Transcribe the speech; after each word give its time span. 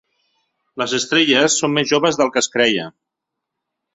Les 0.81 0.93
estrelles 0.99 1.57
són 1.63 1.75
més 1.77 1.91
joves 1.91 2.19
del 2.21 2.33
que 2.37 2.43
es 2.45 2.49
creia. 2.57 2.87